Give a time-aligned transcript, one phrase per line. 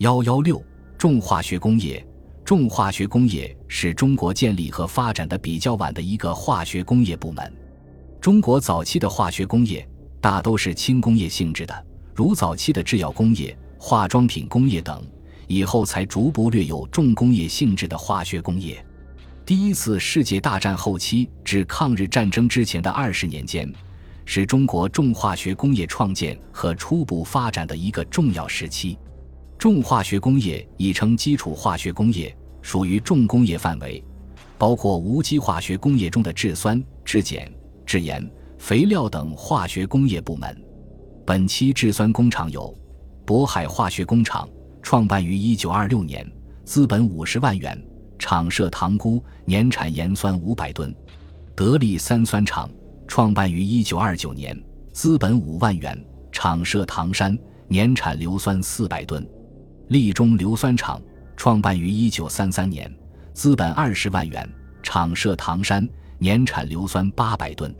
[0.00, 0.64] 幺幺六
[0.96, 2.02] 重化学工业。
[2.42, 7.52] 重化学工业是中国建立和发展的比较晚的一个化学工业部门。
[8.18, 9.86] 中国早期的化学工业
[10.18, 15.06] 大都是轻工业性质的，如早期的制药工业、化妆品工业等，
[15.46, 18.82] 以后才逐步略有重工业性质的化学工业。
[19.44, 23.70] 第一次世界大战后期至抗日战争之前的二十年间，
[24.24, 28.96] 是中国重化学工业创建和初步发展的一个重要时期。
[29.60, 32.34] 重化学工业亦称基础化学工业。
[32.62, 34.02] 属于重工业范围，
[34.56, 37.46] 包括无机化学工业中的制酸、制碱、
[37.84, 40.64] 制盐、肥料等化学工业部门。
[41.26, 42.74] 本期制酸工厂有：
[43.26, 44.48] 渤海化学工厂，
[44.82, 46.32] 创办于1926年，
[46.64, 47.78] 资本50万元，
[48.18, 50.90] 厂设塘沽，年产盐酸500吨；
[51.54, 52.70] 得力三酸厂，
[53.06, 59.22] 创办于1929年，资本5万元，厂设唐山，年产硫酸400吨；
[59.90, 61.00] 利中硫酸厂。
[61.36, 62.94] 创办于一九三三年，
[63.32, 64.46] 资本二十万元，
[64.82, 67.74] 厂设唐山，年产硫酸八百吨，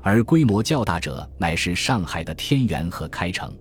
[0.00, 3.52] 而规模较大者乃是上海的天元和开城。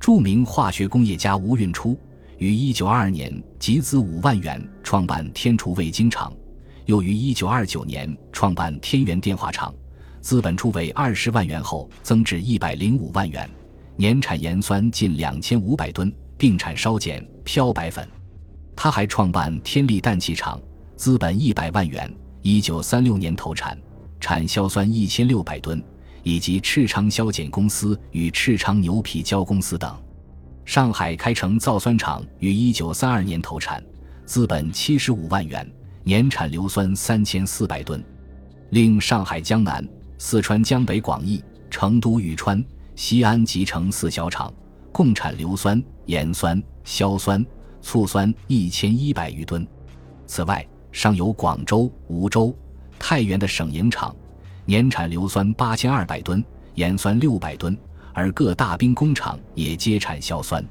[0.00, 1.94] 著名化学工业家吴运初
[2.38, 6.32] 于一九二二年集资五万元创办天厨味精厂，
[6.86, 9.74] 又于一九二九年创办天元电话厂，
[10.22, 13.46] 资本初为二十万元后增至一百零五万元，
[13.94, 16.10] 年产盐酸近两千五百吨，
[16.40, 18.08] 并产烧碱、漂白粉。
[18.74, 20.58] 他还创办天利氮气厂，
[20.96, 22.10] 资本一百万元，
[22.40, 23.78] 一九三六年投产，
[24.18, 25.84] 产硝酸一千六百吨，
[26.22, 29.94] 以及赤昌硝碱公司与赤昌牛皮胶公司等。
[30.64, 33.84] 上海开城造酸厂于一九三二年投产，
[34.24, 35.70] 资本七十五万元，
[36.04, 38.02] 年产硫酸三千四百吨。
[38.70, 42.64] 另上海江南、四川江北广义、成都玉川、
[42.96, 44.50] 西安集成四小厂，
[44.92, 47.44] 共产硫酸、盐酸、硝酸。
[47.82, 49.66] 醋酸一千一百余吨，
[50.26, 52.54] 此外尚有广州、梧州、
[52.98, 54.14] 太原的省营厂，
[54.66, 57.74] 年产硫酸八千二百吨、盐酸六百吨，
[58.12, 60.62] 而各大兵工厂也皆产硝酸。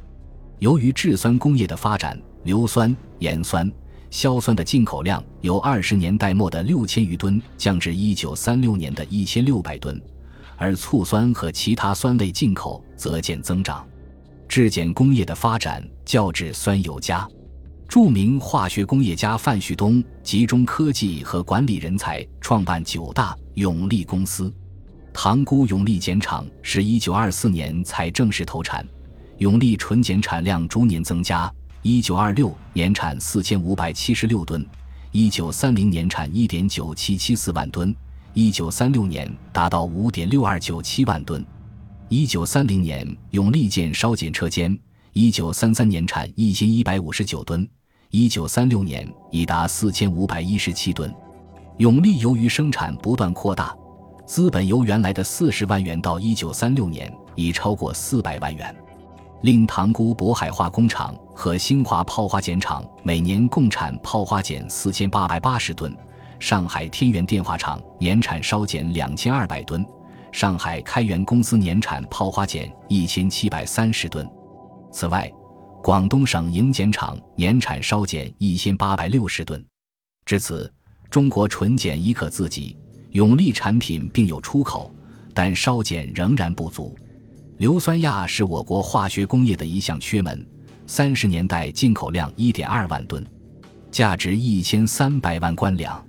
[0.59, 3.67] 由于制酸工业的发展，硫酸、盐酸、
[4.11, 9.99] 硝酸的进口量由二十年代末的六千余吨降至一九三六年的一千六百吨，
[10.57, 13.83] 而醋酸和其他酸类进口则见增长。
[14.49, 17.25] 制碱工业的发展较制酸有加，
[17.87, 24.51] 著名化学工业家范旭东集中科技和管理人才，创办九大永利公司。
[25.13, 28.83] 塘沽永利碱厂是一九二四年才正式投产，
[29.37, 31.51] 永利纯碱产量逐年增加，
[31.83, 34.65] 一九二六年产四千五百七十六吨，
[35.11, 37.95] 一九三零年产一点九七七四万吨，
[38.33, 41.45] 一九三六年达到五点六二九七万吨。
[42.11, 44.75] 一九三零年，永利建烧碱车间；
[45.13, 47.63] 一九三三年产一千一百五十九吨；
[48.09, 51.13] 一九三六年已达四千五百一十七吨。
[51.77, 53.75] 永利由于生产不断扩大，
[54.25, 58.75] 资本由原来的四十万元到一九三六年已超过四百万元。
[59.43, 65.91] 令塘沽渤海化工厂和兴华泡花碱厂每年共产泡花碱四千八百八十吨；
[66.39, 69.85] 上海天元电话厂年产烧碱两千二百吨。
[70.31, 74.29] 上海开元公司年产泡花碱一千七百三十吨，
[74.91, 75.31] 此外，
[75.83, 79.63] 广东省营碱厂年产烧碱一千八百六十吨。
[80.25, 80.71] 至此，
[81.09, 82.77] 中国纯碱已可自给，
[83.11, 84.93] 永利产品并有出口，
[85.33, 86.95] 但烧碱仍然不足。
[87.57, 90.47] 硫酸亚是我国化学工业的一项缺门，
[90.85, 93.25] 三十年代进口量一点二万吨，
[93.91, 96.01] 价值一千三百万官粮。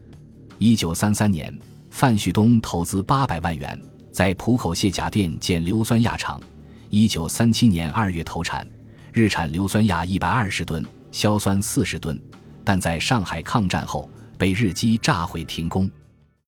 [0.59, 1.57] 一九三三年，
[1.89, 3.81] 范旭东投资八百万元。
[4.13, 6.41] 在浦口卸甲店建硫酸亚厂，
[6.89, 8.67] 一九三七年二月投产，
[9.13, 12.21] 日产硫酸亚一百二十吨，硝酸四十吨，
[12.65, 15.91] 但在上海抗战后被日机炸毁停工。